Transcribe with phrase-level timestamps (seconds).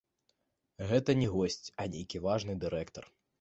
[0.91, 3.05] Гэта не госць, а нейкі важны дырэктар.